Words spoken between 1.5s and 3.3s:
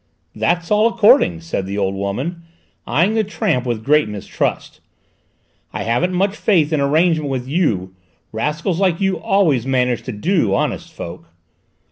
the old woman, eyeing the